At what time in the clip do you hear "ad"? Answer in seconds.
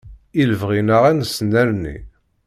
1.09-1.15